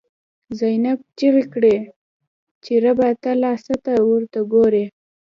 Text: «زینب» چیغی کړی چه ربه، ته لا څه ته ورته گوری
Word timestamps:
«زینب» 0.57 0.99
چیغی 1.17 1.45
کړی 1.53 1.75
چه 2.63 2.73
ربه، 2.83 3.09
ته 3.23 3.31
لا 3.41 3.53
څه 3.65 3.73
ته 3.83 3.93
ورته 4.09 4.39
گوری 4.51 4.85